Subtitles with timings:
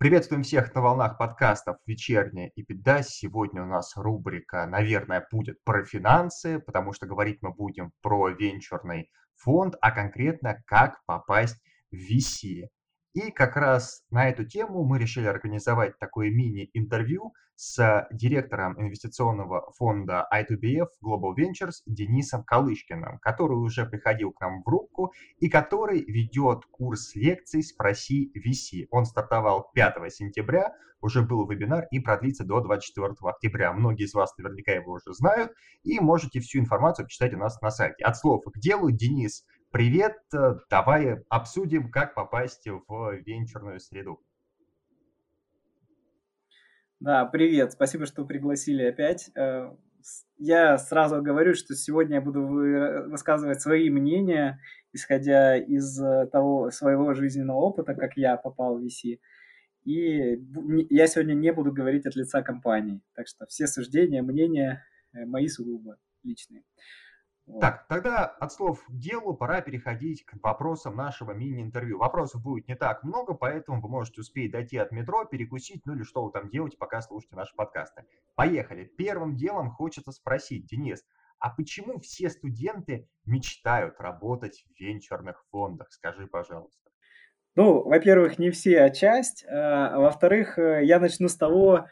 [0.00, 3.02] Приветствуем всех на волнах подкастов «Вечерняя и беда».
[3.02, 9.10] Сегодня у нас рубрика, наверное, будет про финансы, потому что говорить мы будем про венчурный
[9.36, 12.68] фонд, а конкретно как попасть в VC.
[13.12, 20.28] И как раз на эту тему мы решили организовать такое мини-интервью с директором инвестиционного фонда
[20.32, 26.64] I2BF Global Ventures Денисом Калышкиным, который уже приходил к нам в рубку и который ведет
[26.70, 28.86] курс лекций «Спроси VC».
[28.90, 33.72] Он стартовал 5 сентября, уже был вебинар и продлится до 24 октября.
[33.72, 37.70] Многие из вас наверняка его уже знают и можете всю информацию почитать у нас на
[37.70, 38.04] сайте.
[38.04, 44.20] От слов к делу, Денис, Привет, э, давай обсудим, как попасть в венчурную среду.
[46.98, 49.30] Да, привет, спасибо, что пригласили опять.
[49.36, 49.70] Э,
[50.38, 54.60] я сразу говорю, что сегодня я буду высказывать свои мнения,
[54.92, 59.20] исходя из э, того своего жизненного опыта, как я попал в VC.
[59.84, 60.42] И
[60.90, 63.02] я сегодня не буду говорить от лица компании.
[63.14, 66.64] Так что все суждения, мнения мои сугубо личные.
[67.58, 71.98] Так, тогда от слов к делу пора переходить к вопросам нашего мини-интервью.
[71.98, 76.02] Вопросов будет не так много, поэтому вы можете успеть дойти от метро, перекусить, ну или
[76.02, 78.04] что вы там делаете, пока слушаете наши подкасты.
[78.34, 78.84] Поехали.
[78.84, 81.04] Первым делом хочется спросить, Денис,
[81.38, 85.90] а почему все студенты мечтают работать в венчурных фондах?
[85.90, 86.90] Скажи, пожалуйста.
[87.56, 89.44] Ну, во-первых, не все, а часть.
[89.50, 91.86] А во-вторых, э, я начну с того,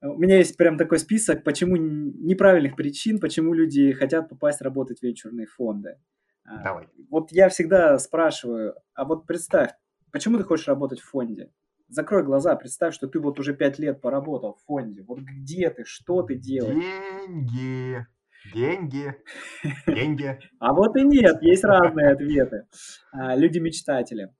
[0.00, 5.02] у меня есть прям такой список, почему неправильных причин, почему люди хотят попасть работать в
[5.02, 5.98] венчурные фонды.
[6.44, 6.88] А, Давай.
[7.10, 9.70] Вот я всегда спрашиваю, а вот представь,
[10.12, 11.52] почему ты хочешь работать в фонде?
[11.88, 15.02] Закрой глаза, представь, что ты вот уже пять лет поработал в фонде.
[15.02, 16.76] Вот где ты, что ты делаешь?
[16.76, 18.06] Деньги.
[18.54, 19.14] Деньги.
[19.86, 20.38] Деньги.
[20.60, 22.66] А вот и нет, есть разные ответы.
[23.10, 24.32] А, люди-мечтатели.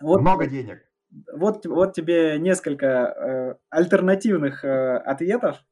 [0.00, 0.89] Много денег
[1.32, 5.62] вот, вот тебе несколько э, альтернативных э, ответов.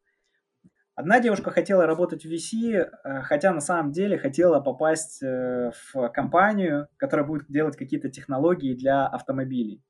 [0.94, 6.08] Одна девушка хотела работать в VC, э, хотя на самом деле хотела попасть э, в
[6.08, 9.82] компанию, которая будет делать какие-то технологии для автомобилей.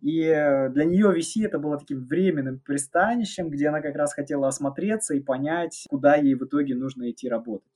[0.00, 4.46] И э, для нее VC это было таким временным пристанищем, где она как раз хотела
[4.48, 7.72] осмотреться и понять, куда ей в итоге нужно идти работать.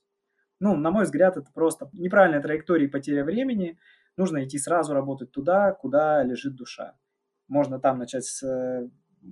[0.61, 3.77] Ну, на мой взгляд, это просто неправильная траектория и потеря времени–
[4.17, 6.95] нужно идти сразу работать туда, куда лежит душа.
[7.51, 8.41] Можно там начать с,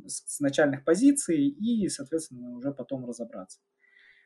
[0.05, 3.61] с начальных позиций и, соответственно, уже потом разобраться.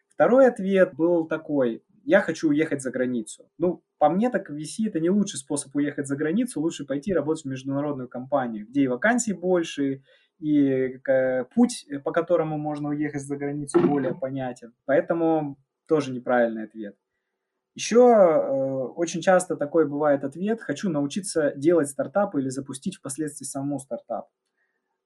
[0.07, 1.83] Второй ответ был такой.
[2.03, 3.51] Я хочу уехать за границу.
[3.59, 6.59] Ну, по мне так VC это не лучший способ уехать за границу.
[6.59, 10.01] Лучше пойти работать в международную компанию, где и вакансий больше,
[10.39, 10.99] и
[11.53, 14.73] путь, по которому можно уехать за границу, более понятен.
[14.85, 16.95] Поэтому тоже неправильный ответ.
[17.75, 23.79] Еще э, очень часто такой бывает ответ «хочу научиться делать стартапы или запустить впоследствии саму
[23.79, 24.27] стартап».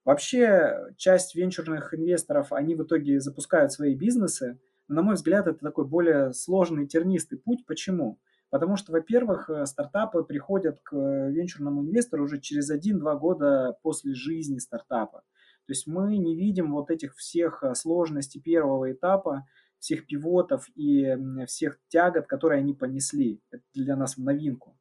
[0.04, 4.58] Вообще, часть венчурных инвесторов, они в итоге запускают свои бизнесы.
[4.86, 7.66] Но, на мой взгляд, это такой более сложный, тернистый путь.
[7.66, 8.18] Почему?
[8.50, 14.58] Потому что, во-первых, э, стартапы приходят к венчурному инвестору уже через 1-2 года после жизни
[14.58, 15.22] стартапа.
[15.66, 19.46] То есть мы не видим вот этих всех э, сложностей первого этапа,
[19.78, 21.16] всех пивотов и
[21.46, 23.40] всех тягот, которые они понесли.
[23.50, 24.76] Это для нас в новинку.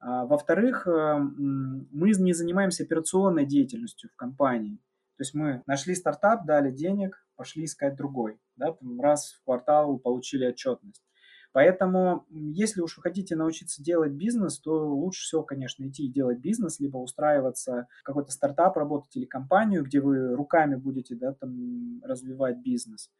[0.00, 4.78] А, во-вторых, э, мы не занимаемся операционной деятельностью в компании.
[5.16, 8.38] То есть мы нашли стартап, дали денег, пошли искать другой.
[8.56, 11.02] Да, раз в квартал получили отчетность.
[11.52, 16.38] Поэтому, если уж вы хотите научиться делать бизнес, то лучше всего, конечно, идти и делать
[16.38, 22.00] бизнес, либо устраиваться в какой-то стартап, работать или компанию, где вы руками будете да, там,
[22.04, 23.10] развивать бизнес.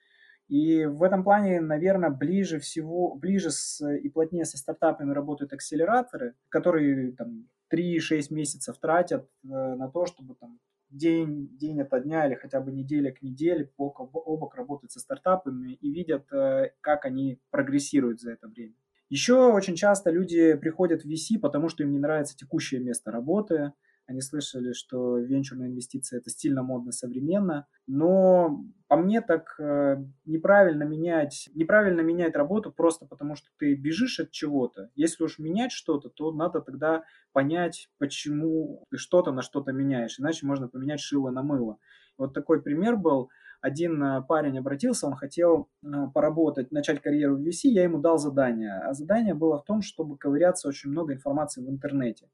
[0.51, 6.35] И в этом плане, наверное, ближе всего, ближе с, и плотнее со стартапами работают акселераторы,
[6.49, 10.59] которые там 3-6 месяцев тратят э, на то, чтобы там
[10.91, 14.99] день, день ото дня или хотя бы неделя к неделе бок о бок работать со
[14.99, 18.75] стартапами и видят, э, как они прогрессируют за это время.
[19.09, 23.73] Еще очень часто люди приходят в VC, потому что им не нравится текущее место работы,
[24.11, 27.69] они слышали, что венчурные инвестиции это стильно, модно, современно.
[27.87, 34.19] Но по мне так э, неправильно менять, неправильно менять работу просто потому, что ты бежишь
[34.19, 34.91] от чего-то.
[34.97, 40.19] Если уж менять что-то, то надо тогда понять, почему ты что-то на что-то меняешь.
[40.19, 41.79] Иначе можно поменять шило на мыло.
[42.19, 43.31] Вот такой пример был.
[43.61, 48.19] Один э, парень обратился, он хотел э, поработать, начать карьеру в VC, я ему дал
[48.19, 48.81] задание.
[48.85, 52.29] А задание было в том, чтобы ковыряться очень много информации в интернете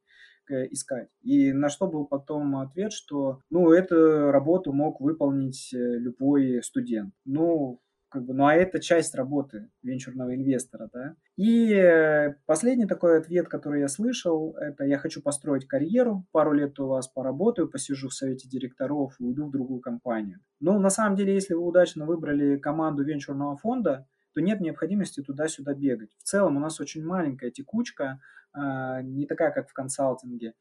[0.49, 1.09] искать.
[1.23, 7.13] И на что был потом ответ, что ну, эту работу мог выполнить любой студент.
[7.25, 11.15] Ну, как бы, ну а это часть работы венчурного инвестора, да.
[11.37, 16.79] И э, последний такой ответ, который я слышал, это я хочу построить карьеру, пару лет
[16.79, 20.41] у вас поработаю, посижу в совете директоров и уйду в другую компанию.
[20.61, 25.75] Ну, на самом деле, если вы удачно выбрали команду венчурного фонда, то нет необходимости туда-сюда
[25.75, 26.11] бегать.
[26.19, 28.21] В целом у нас очень маленькая текучка,
[28.53, 30.55] а, не такая, как в консалтинге.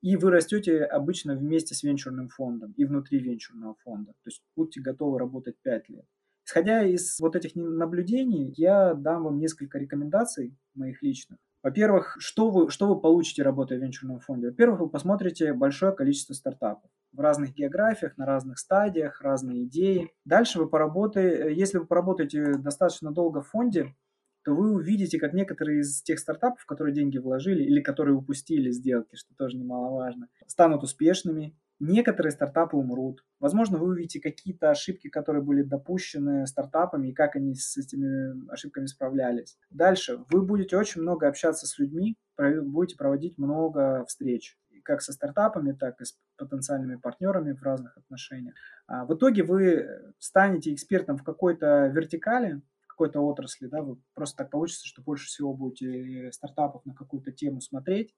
[0.00, 4.12] И вы растете обычно вместе с венчурным фондом и внутри венчурного фонда.
[4.12, 6.04] То есть будьте готовы работать 5 лет.
[6.46, 11.40] Исходя из вот этих наблюдений, я дам вам несколько рекомендаций моих личных.
[11.64, 14.50] Во-первых, что вы, что вы получите, работая в венчурном фонде?
[14.50, 20.12] Во-первых, вы посмотрите большое количество стартапов в разных географиях, на разных стадиях, разные идеи.
[20.24, 23.96] Дальше вы поработаете, если вы поработаете достаточно долго в фонде,
[24.44, 29.16] то вы увидите, как некоторые из тех стартапов, которые деньги вложили или которые упустили сделки,
[29.16, 33.24] что тоже немаловажно, станут успешными, Некоторые стартапы умрут.
[33.38, 38.86] Возможно, вы увидите какие-то ошибки, которые были допущены стартапами, и как они с этими ошибками
[38.86, 39.58] справлялись.
[39.70, 40.24] Дальше.
[40.30, 46.00] Вы будете очень много общаться с людьми, будете проводить много встреч как со стартапами, так
[46.00, 48.54] и с потенциальными партнерами в разных отношениях.
[48.86, 54.38] А в итоге вы станете экспертом в какой-то вертикали, в какой-то отрасли, да, вы просто
[54.38, 58.14] так получится, что больше всего будете стартапов на какую-то тему смотреть,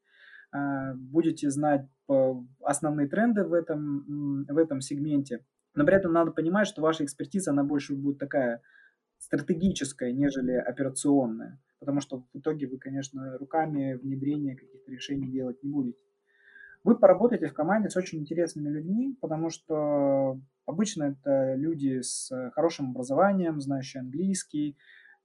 [0.95, 1.87] будете знать
[2.63, 5.45] основные тренды в этом, в этом сегменте.
[5.75, 8.63] Но при этом надо понимать, что ваша экспертиза, она больше будет такая
[9.19, 11.61] стратегическая, нежели операционная.
[11.79, 15.99] Потому что в итоге вы, конечно, руками внедрения каких-то решений делать не будете.
[16.85, 22.91] Вы поработаете в команде с очень интересными людьми, потому что обычно это люди с хорошим
[22.91, 24.77] образованием, знающие английский,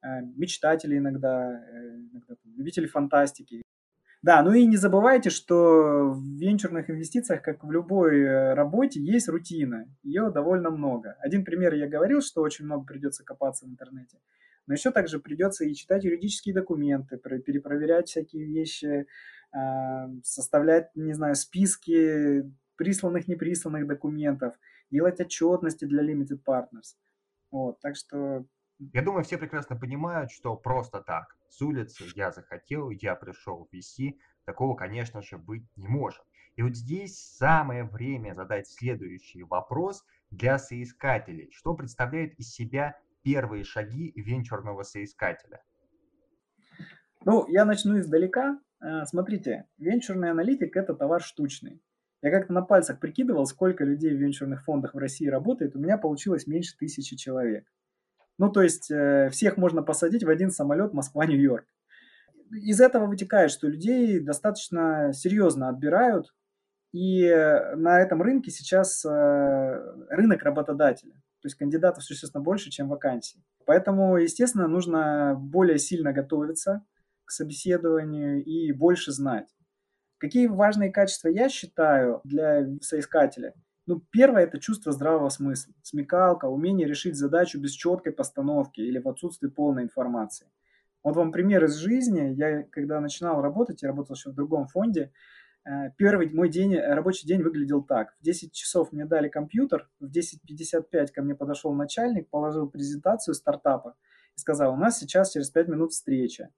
[0.02, 3.62] э, мечтатели иногда, э, иногда любители фантастики.
[4.24, 9.28] Да, ну и не забывайте, что в венчурных инвестициях, как в любой э, работе, есть
[9.28, 9.86] рутина.
[10.02, 11.18] Ее довольно много.
[11.20, 14.20] Один пример я говорил, что очень много придется копаться в интернете.
[14.66, 19.08] Но еще также придется и читать юридические документы, перепроверять всякие вещи,
[19.52, 24.56] а, составлять, не знаю, списки присланных, неприсланных документов,
[24.90, 26.96] делать отчетности для limited partners.
[27.52, 28.46] Вот, так что
[28.80, 33.76] я думаю, все прекрасно понимают, что просто так, с улицы, я захотел, я пришел в
[33.76, 36.24] VC, такого, конечно же, быть не может.
[36.56, 41.50] И вот здесь самое время задать следующий вопрос для соискателей.
[41.52, 45.64] Что представляет из себя первые шаги венчурного соискателя?
[47.26, 48.60] Ну, я начну издалека.
[48.82, 51.82] Э, смотрите, венчурный аналитик– это товар штучный.
[52.22, 55.76] Я как-то на пальцах прикидывал, сколько людей в венчурных фондах в России работает.
[55.76, 57.66] У меня получилось меньше тысячи человек.
[58.38, 61.66] Ну, то есть э, всех можно посадить в один самолет Москва-Нью-Йорк.
[62.52, 66.34] Из этого вытекает, что людей достаточно серьезно отбирают,
[66.94, 67.28] и
[67.76, 71.14] на этом рынке сейчас э, рынок работодателя.
[71.14, 73.44] То есть кандидатов существенно больше, чем вакансий.
[73.66, 76.86] Поэтому, естественно, нужно более сильно готовиться
[77.26, 79.48] к собеседованию и больше знать.
[80.20, 83.54] Какие важные качества я считаю для соискателя?
[83.86, 89.10] Ну, первое– это чувство здравого смысла, смекалка, умение решить задачу без четкой постановки или в
[89.10, 90.48] отсутствии полной информации.
[91.04, 92.34] Вот вам пример из жизни.
[92.34, 95.12] Я, когда начинал работать, я работал еще в другом фонде,
[95.66, 98.16] э, первый мой день, рабочий день выглядел так.
[98.20, 103.98] В 10 часов мне дали компьютер, в 10.55 ко мне подошел начальник, положил презентацию стартапа
[104.38, 106.52] и сказал, у нас сейчас через 5 минут встреча.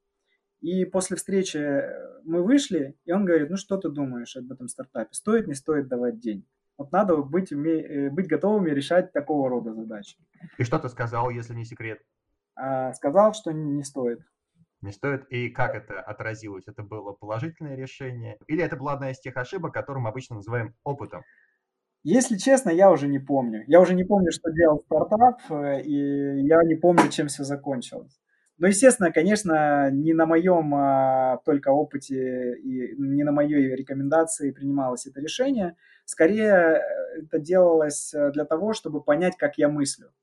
[0.61, 4.67] И после встречи э, мы вышли, и он говорит, ну что ты думаешь об этом
[4.67, 5.09] стартапе?
[5.11, 6.45] Стоит, не стоит давать деньги?
[6.77, 7.81] Вот надо быть, уме...
[7.81, 10.17] Э, быть готовыми решать такого рода задачи.
[10.57, 12.01] И что ты сказал, если не секрет?
[12.55, 14.19] А, сказал, что не стоит.
[14.81, 15.25] Не стоит.
[15.29, 16.67] И как это отразилось?
[16.67, 18.37] Это было положительное решение?
[18.47, 21.23] Или это была одна из тех ошибок, которые мы обычно называем опытом?
[22.03, 23.63] Если честно, я уже не помню.
[23.67, 28.19] Я уже не помню, что делал стартап, э, и я не помню, чем все закончилось.
[28.57, 35.05] Ну, естественно, конечно, не на моем а, только опыте и не на моей рекомендации принималось
[35.05, 35.75] это решение.
[36.05, 36.81] Скорее, э,
[37.23, 40.13] это делалось э, для того, чтобы понять, как я мыслю.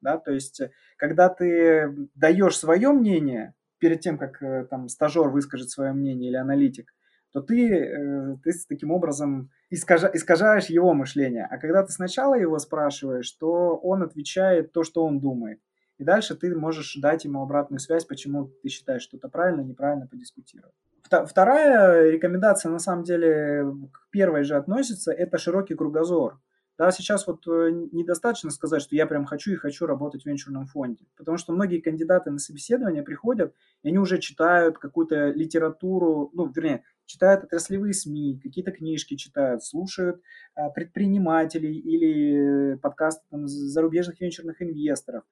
[0.00, 0.18] Да?
[0.18, 0.60] То есть,
[0.96, 6.36] когда ты даешь свое мнение, перед тем, как э, там стажер выскажет свое мнение или
[6.36, 6.92] аналитик,
[7.30, 11.46] то ты, ты таким образом искажа, искажаешь его мышление.
[11.48, 15.60] А когда ты сначала его спрашиваешь, то он отвечает то, что он думает.
[15.98, 20.74] И дальше ты можешь дать ему обратную связь, почему ты считаешь что-то правильно, неправильно, подискутировать.
[21.02, 26.38] Вторая рекомендация, на самом деле, к первой же относится, это широкий кругозор.
[26.78, 30.66] Да, сейчас вот э, недостаточно сказать, что я прям хочу и хочу работать в венчурном
[30.66, 33.52] фонде, потому что многие кандидаты на собеседование приходят,
[33.82, 40.22] и они уже читают какую-то литературу, ну, вернее, читают отраслевые СМИ, какие-то книжки читают, слушают
[40.54, 45.24] а, предпринимателей или подкасты там, зарубежных венчурных инвесторов,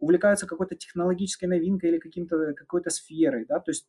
[0.00, 3.88] увлекаются какой-то технологической новинкой или каким-то, какой-то сферой, да, то есть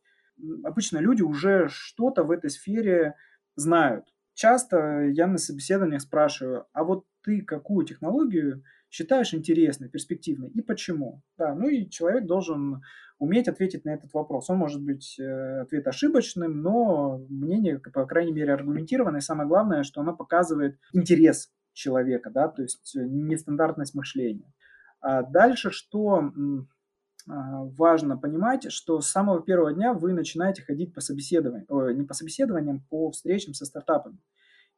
[0.64, 3.14] обычно люди уже что-то в этой сфере
[3.56, 10.60] знают, часто я на собеседованиях спрашиваю, а вот ты какую технологию считаешь интересной, перспективной и
[10.60, 11.22] почему?
[11.38, 12.82] Да, ну и человек должен
[13.18, 14.50] уметь ответить на этот вопрос.
[14.50, 19.20] Он может быть э, ответ ошибочным, но мнение, по крайней мере, аргументированное.
[19.20, 24.52] И самое главное, что оно показывает интерес человека, да, то есть нестандартность мышления.
[25.02, 26.30] А дальше, что
[27.28, 32.14] а, важно понимать, что с самого первого дня вы начинаете ходить по собеседованиям, не по
[32.14, 34.18] собеседованиям, по встречам со стартапами.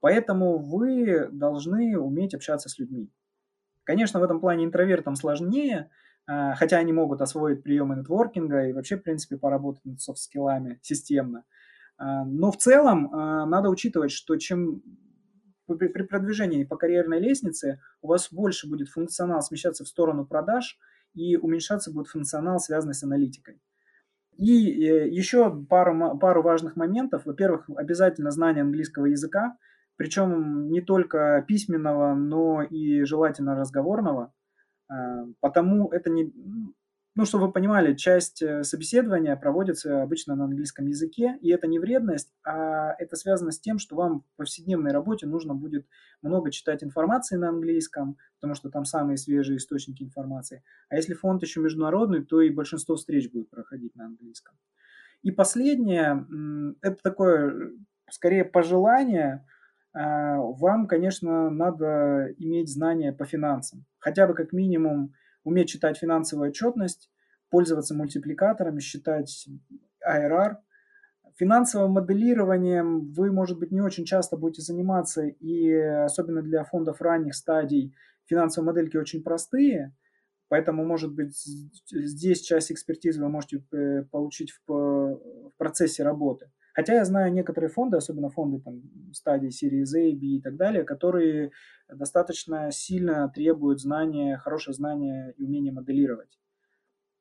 [0.00, 3.10] Поэтому вы должны уметь общаться с людьми.
[3.84, 5.90] Конечно, в этом плане интровертам сложнее,
[6.26, 11.44] а, хотя они могут освоить приемы нетворкинга и вообще, в принципе, поработать над софт-скиллами системно.
[11.96, 14.82] Но в целом надо учитывать, что чем
[15.66, 20.78] при продвижении по карьерной лестнице у вас больше будет функционал смещаться в сторону продаж–
[21.14, 23.60] и уменьшаться будет функционал, связанный с аналитикой.
[24.36, 27.24] И э, еще пару, пару важных моментов.
[27.24, 29.56] Во-первых, обязательно знание английского языка,
[29.96, 34.32] причем не только письменного, но и желательно разговорного.
[34.88, 36.32] А, потому это не,
[37.16, 41.78] ну, чтобы вы понимали, часть э, собеседования проводится обычно на английском языке, и это не
[41.78, 45.86] вредность, а это связано с тем, что вам в повседневной работе нужно будет
[46.22, 50.64] много читать информации на английском, потому что там самые свежие источники информации.
[50.88, 54.56] А если фонд еще международный, то и большинство встреч будет проходить на английском.
[55.22, 56.26] И последнее,
[56.82, 57.72] это такое,
[58.10, 59.46] скорее, пожелание,
[59.94, 63.84] а, вам, конечно, надо иметь знания по финансам.
[64.00, 67.10] Хотя бы как минимум уметь читать финансовую отчетность,
[67.50, 69.46] пользоваться мультипликаторами, считать
[70.06, 70.56] IRR.
[71.36, 77.34] Финансовым моделированием вы, может быть, не очень часто будете заниматься, и особенно для фондов ранних
[77.34, 77.94] стадий
[78.26, 79.94] финансовые модельки очень простые,
[80.48, 81.36] поэтому, может быть,
[81.90, 86.50] здесь часть экспертизы вы можете э, получить в, в процессе работы.
[86.74, 90.82] Хотя я знаю некоторые фонды, особенно фонды там, стадии серии A, B и так далее,
[90.82, 91.52] которые
[91.88, 96.36] достаточно сильно требуют знания, хорошее знание и умение моделировать.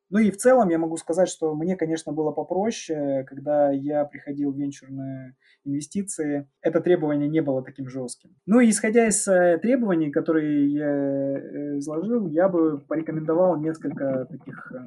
[0.10, 4.52] Ну и в целом я могу сказать, что мне, конечно, было попроще, когда я приходил
[4.52, 8.36] в венчурные инвестиции, это требование не было таким жестким.
[8.46, 14.72] Ну и исходя из э, требований, которые я э, изложил, я бы порекомендовал несколько таких
[14.72, 14.86] э,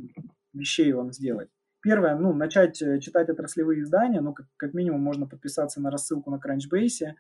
[0.53, 1.49] вещей вам сделать.
[1.87, 6.33] Первое, ну, начать э, читать отраслевые издания, ну, как, как минимум можно подписаться на рассылку
[6.33, 7.13] на Crunchbase,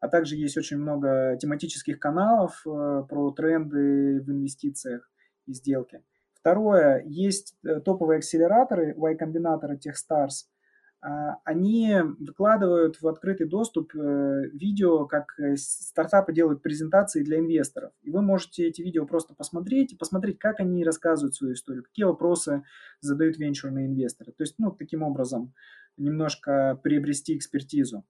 [0.00, 5.10] а также есть очень много тематических каналов э, про тренды в инвестициях
[5.44, 6.02] и сделки.
[6.32, 10.57] Второе, есть э, топовые акселераторы, Y-комбинаторы Techstars– а,
[11.00, 17.92] они выкладывают в открытый доступ э, видео, как э, стартапы делают презентации для инвесторов.
[18.02, 22.04] И вы можете эти видео просто посмотреть и посмотреть, как они рассказывают свою историю, какие
[22.04, 22.64] вопросы
[23.00, 24.32] задают венчурные инвесторы.
[24.32, 25.54] То есть, ну, таким образом,
[25.96, 28.04] немножко приобрести экспертизу.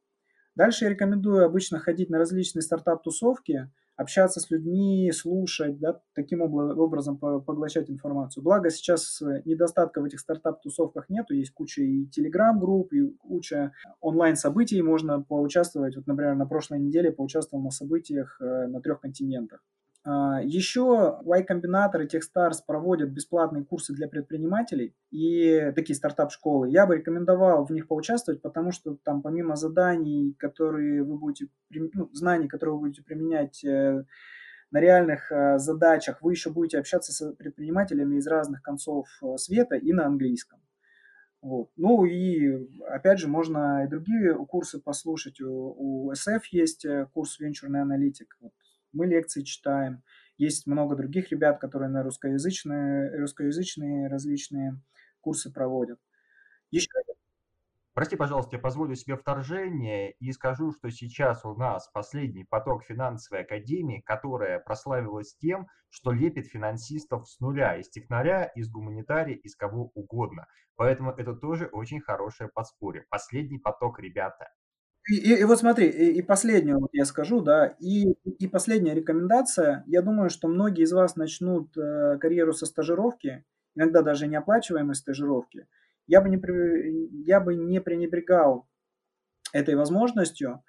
[0.54, 7.19] Дальше я рекомендую обычно ходить на различные стартап-тусовки, общаться с людьми, слушать, да, таким образом
[7.19, 8.45] поглощать информацию.
[8.45, 14.81] Благо сейчас э, недостатка в этих стартап-тусовках нету, есть куча и телеграм-групп, и куча онлайн-событий,
[14.83, 15.97] можно поучаствовать.
[15.97, 19.64] Вот, например, на прошлой неделе поучаствовал на событиях э, на трех континентах.
[20.43, 26.71] Еще Y-комбинатор и Techstars проводят бесплатные курсы для предпринимателей и такие стартап-школы.
[26.71, 32.09] Я бы рекомендовал в них поучаствовать, потому что там помимо заданий, которые вы будете, ну,
[32.15, 34.03] знаний, которые вы будете применять э,
[34.71, 39.77] на реальных э, задачах, вы еще будете общаться с предпринимателями из разных концов э, света
[39.77, 40.59] и на английском.
[41.43, 41.69] Вот.
[41.77, 45.38] Ну и опять же можно и другие курсы послушать.
[45.43, 48.38] У, у SF есть курс венчурный аналитик.
[48.41, 48.53] Вот
[48.92, 50.02] мы лекции читаем.
[50.37, 54.80] Есть много других ребят, которые на русскоязычные, русскоязычные различные
[55.21, 55.99] курсы проводят.
[56.71, 56.88] Еще
[57.99, 63.42] Прости, пожалуйста, я позволю себе вторжение и скажу, что сейчас у нас последний поток финансовой
[63.42, 69.90] академии, которая прославилась тем, что лепит финансистов с нуля, из технаря, из гуманитария, из кого
[69.95, 70.47] угодно.
[70.76, 73.04] Поэтому это тоже очень хорошее подспорье.
[73.11, 74.47] Последний поток, ребята.
[75.09, 79.85] И, и, вот смотри, и, и последнюю вот я скажу, да, и, и последняя рекомендация.
[79.87, 85.67] Я думаю, что многие из вас начнут э, карьеру со стажировки, иногда даже неоплачиваемой стажировки.
[86.07, 86.38] Я бы не,
[87.25, 88.67] я бы не пренебрегал
[89.53, 90.62] этой возможностью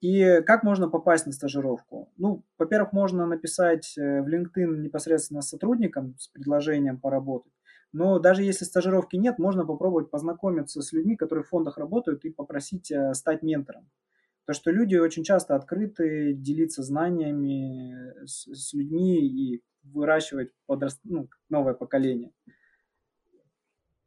[0.00, 2.12] И как можно попасть на стажировку?
[2.18, 7.52] Ну, во-первых, можно написать э, в LinkedIn непосредственно сотрудникам с предложением поработать.
[7.92, 12.30] Но даже если стажировки нет, можно попробовать познакомиться с людьми, которые в фондах работают, и
[12.30, 13.90] попросить э, стать ментором.
[14.46, 21.00] То, что люди очень часто открыты делиться знаниями с, с людьми и выращивать подраст...
[21.04, 22.32] ну, новое поколение.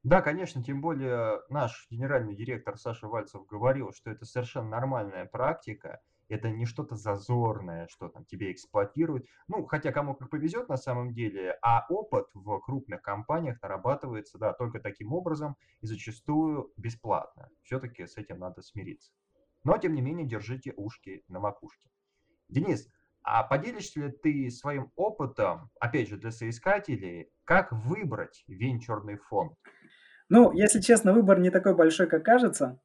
[0.04, 6.02] Да, конечно, тем более наш генеральный директор Саша Вальцев говорил, что это совершенно нормальная практика,
[6.34, 9.26] это не что-то зазорное, что там тебе эксплуатируют.
[9.48, 14.54] Ну, хотя кому как повезет на самом деле, а опыт в крупных компаниях нарабатывается, да,
[14.54, 17.50] только таким образом и зачастую бесплатно.
[17.64, 19.12] Все-таки с этим надо смириться.
[19.64, 21.90] Но, тем не менее, держите ушки на макушке.
[22.50, 22.90] Денис,
[23.22, 29.54] а поделишься ли ты своим опытом, опять же, для соискателей, как выбрать венчурный фонд?
[30.30, 32.82] Ну, если честно, выбор не такой большой, как кажется.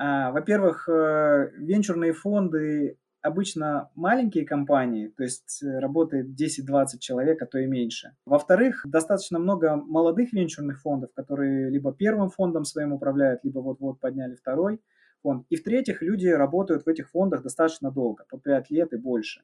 [0.00, 7.46] А, во-первых, э, венчурные фонды обычно маленькие компании, то есть э, работает 10-20 человек, а
[7.46, 8.14] то и меньше.
[8.24, 14.36] Во-вторых, достаточно много молодых венчурных фондов, которые либо первым фондом своим управляют, либо вот-вот подняли
[14.36, 14.80] второй
[15.22, 15.46] фонд.
[15.50, 19.42] И в-третьих, люди работают в этих фондах достаточно долго, по 5 лет и больше.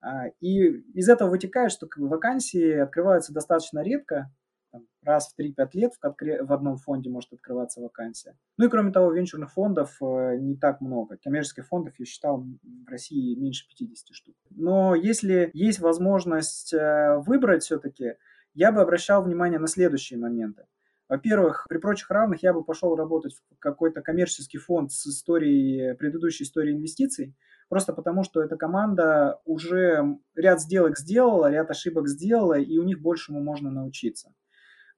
[0.00, 4.30] А, и из этого вытекает, что вакансии открываются достаточно редко,
[4.70, 8.36] там, раз в 3-5 лет в, в одном фонде может открываться вакансия.
[8.56, 11.18] Ну и кроме того, венчурных фондов э, не так много.
[11.22, 14.34] Коммерческих фондов я считал в России меньше 50 штук.
[14.50, 18.14] Но если есть возможность э, выбрать все-таки,
[18.54, 20.66] я бы обращал внимание на следующие моменты.
[21.10, 26.44] Во-первых, при прочих равных я бы пошел работать в какой-то коммерческий фонд с историей, предыдущей
[26.44, 27.34] историей инвестиций,
[27.68, 33.00] просто потому что эта команда уже ряд сделок сделала, ряд ошибок сделала, и у них
[33.00, 34.32] большему можно научиться.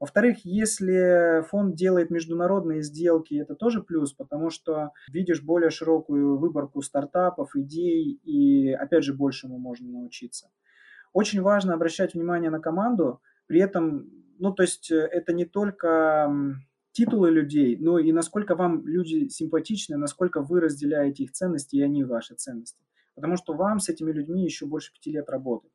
[0.02, 6.82] Во-вторых, если фонд делает международные сделки, это тоже плюс, потому что видишь более широкую выборку
[6.82, 10.50] стартапов, идей, и опять же большему можно научиться.
[11.12, 16.34] Очень важно обращать внимание на команду, при этом ну, то есть э, это не только
[16.90, 22.02] титулы людей, но и насколько вам люди симпатичны, насколько вы разделяете их ценности, и они
[22.02, 22.82] ваши ценности.
[23.14, 25.70] Потому что вам с этими людьми еще больше пяти лет работать.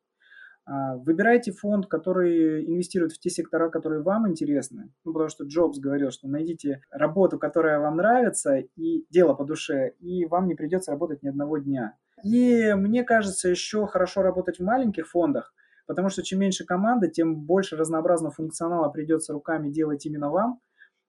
[0.70, 4.92] А, выбирайте фонд, который инвестирует в те сектора, которые вам интересны.
[5.04, 9.94] Ну, потому что Джобс говорил, что найдите работу, которая вам нравится, и дело по душе,
[9.98, 11.96] и вам не придется работать ни одного дня.
[12.22, 15.54] И мне кажется, еще хорошо работать в маленьких фондах,
[15.88, 20.60] Потому что чем меньше команды, тем больше разнообразного функционала придется руками делать именно вам,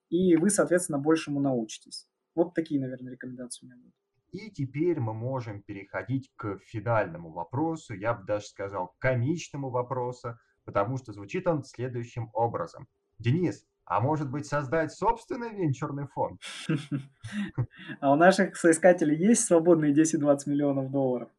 [0.09, 2.07] и вы, соответственно, большему научитесь.
[2.33, 3.98] Вот такие, наверное, рекомендации у меня будут.
[4.31, 10.97] И теперь мы можем переходить к финальному вопросу, я бы даже сказал комичному вопросу, потому
[10.97, 12.87] что звучит он следующим образом.
[13.17, 16.41] Денис, а может быть создать собственный венчурный фонд?
[17.99, 21.29] А у наших соискателей есть свободные 10-20 миллионов долларов?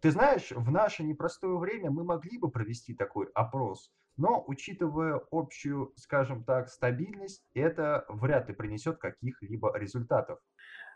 [0.00, 5.92] Ты знаешь, в наше непростое время мы могли бы провести такой опрос, но учитывая общую,
[5.96, 10.38] скажем так, стабильность, это вряд ли принесет каких-либо результатов.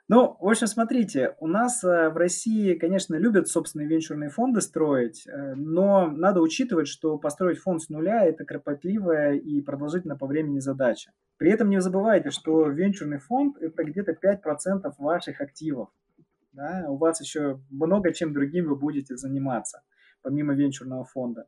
[0.08, 5.26] Ну, в общем, смотрите, у нас э, в России, конечно, любят собственные венчурные фонды строить,
[5.26, 10.58] э, но надо учитывать, что построить фонд с нуля– это кропотливая и продолжительная по времени
[10.58, 11.12] задача.
[11.38, 15.88] При этом не забывайте, что венчурный фонд– это где-то 5% ваших активов
[16.54, 19.82] да, у вас еще много чем другим вы будете заниматься,
[20.22, 21.46] помимо венчурного фонда,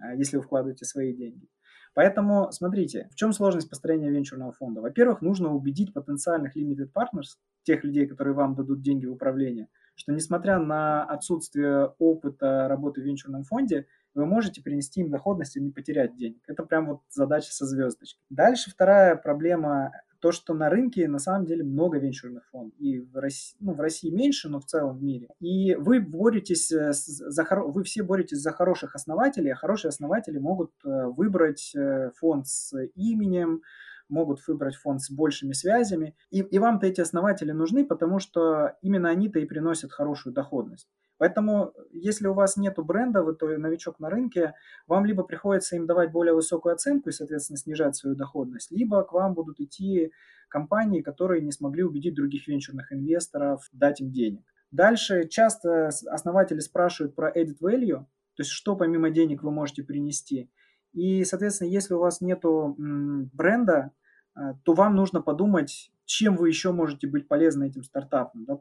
[0.00, 1.48] а, если вы вкладываете свои деньги.
[1.94, 4.80] Поэтому, смотрите, в чем сложность построения венчурного фонда?
[4.80, 10.12] Во-первых, нужно убедить потенциальных limited partners, тех людей, которые вам дадут деньги в управление, что
[10.12, 15.70] несмотря на отсутствие опыта работы в венчурном фонде, вы можете принести им доходность и не
[15.70, 16.42] потерять денег.
[16.46, 18.22] Это прям вот задача со звездочкой.
[18.30, 22.78] Дальше вторая проблема то, что на рынке на самом деле много венчурных фондов.
[22.78, 25.28] И в России, ну, в России меньше, но в целом в мире.
[25.40, 30.72] И вы боретесь э, за, вы все боретесь за хороших основателей, а хорошие основатели могут
[30.84, 33.62] э, выбрать э, фонд с именем,
[34.08, 36.16] могут выбрать фонд с большими связями.
[36.30, 40.88] И, и вам-то эти основатели нужны, потому что именно они-то и приносят хорошую доходность.
[41.18, 44.54] Поэтому, если у вас нет бренда, вы то новичок на рынке,
[44.86, 49.12] вам либо приходится им давать более высокую оценку и, соответственно, снижать свою доходность, либо к
[49.12, 50.12] вам будут идти
[50.48, 54.44] компании, которые не смогли убедить других венчурных инвесторов дать им денег.
[54.70, 60.50] Дальше часто основатели спрашивают про added value, то есть что помимо денег вы можете принести.
[60.92, 63.92] И, соответственно, если у вас нет бренда,
[64.34, 68.44] а, то вам нужно подумать, чем вы еще можете быть полезны этим стартапам.
[68.44, 68.60] Да?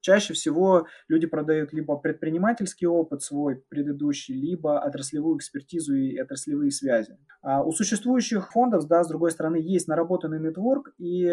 [0.00, 7.18] Чаще всего люди продают либо предпринимательский опыт свой предыдущий, либо отраслевую экспертизу и отраслевые связи.
[7.42, 11.26] А у существующих фондов, да, с другой стороны, есть наработанный нетворк, и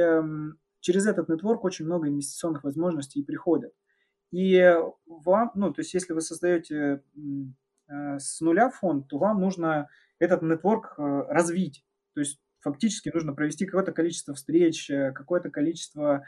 [0.79, 3.73] через этот нетворк очень много инвестиционных возможностей приходят.
[4.31, 4.75] И
[5.05, 7.01] вам, ну, то есть если вы создаете
[7.87, 9.87] э, с нуля фонд, то вам нужно
[10.19, 11.85] этот нетворк э, развить.
[12.13, 16.25] То есть фактически нужно провести какое-то количество встреч, э, какое-то количество,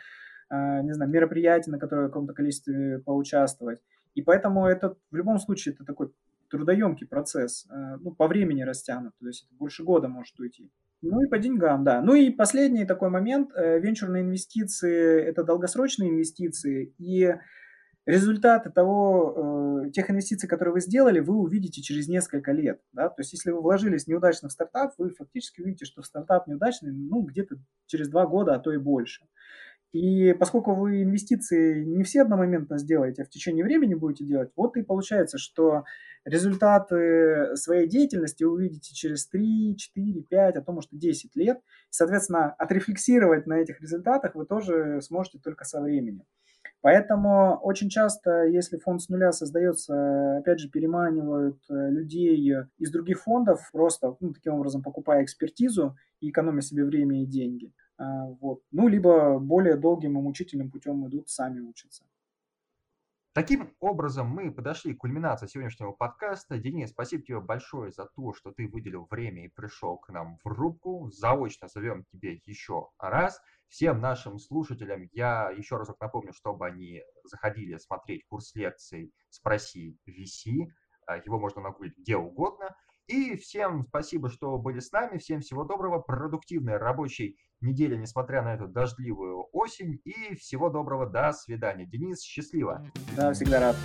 [0.50, 3.80] не знаю, мероприятий, на которые в каком-то количестве поучаствовать.
[4.16, 6.12] И поэтому это в любом случае это такой
[6.50, 7.68] трудоемкий процесс,
[8.00, 10.72] ну, по времени растянут, то есть это больше года может уйти.
[11.02, 12.02] Ну и по деньгам, да.
[12.02, 17.36] Ну и последний такой момент, венчурные инвестиции– это долгосрочные инвестиции, и
[18.08, 22.82] результаты того, э, тех инвестиций, которые вы сделали, вы увидите через несколько лет.
[22.94, 23.10] Да?
[23.10, 27.22] То есть, если вы вложились неудачно в стартап, вы фактически увидите, что стартап неудачный ну,
[27.22, 29.26] где-то через два года, а то и больше.
[29.94, 34.76] И поскольку вы инвестиции не все одномоментно сделаете, а в течение времени будете делать, вот
[34.76, 35.86] и получается, что
[36.26, 41.62] результаты своей деятельности вы увидите через 3, 4, 5, а то может и 10 лет.
[41.90, 46.26] Соответственно, отрефлексировать на этих результатах вы тоже сможете только со временем.
[46.82, 53.22] Поэтому очень часто, если фонд с нуля создается, опять же, переманивают э, людей из других
[53.22, 57.74] фондов, просто ну, таким образом покупая экспертизу и экономя себе время и деньги.
[57.98, 58.62] А, вот.
[58.72, 62.06] Ну, либо более долгим и мучительным путем идут, сами учатся.
[63.34, 66.58] Таким образом, мы подошли к кульминации сегодняшнего подкаста.
[66.58, 70.48] Денис, спасибо тебе большое за то, что ты выделил время и пришел к нам в
[70.48, 71.12] рубку.
[71.12, 73.40] Заочно зовем тебе еще раз.
[73.68, 80.72] Всем нашим слушателям я еще разок напомню, чтобы они заходили смотреть курс лекций «Спроси VC».
[81.06, 82.76] А, его можно нагуглить где угодно.
[83.08, 85.18] И всем спасибо, что были с нами.
[85.18, 90.02] Всем всего доброго, продуктивной рабочей недели, несмотря на эту дождливую осень.
[90.04, 91.86] И всего доброго, до свидания.
[91.86, 92.86] Денис, счастливо.
[93.16, 93.76] Да, всегда рад.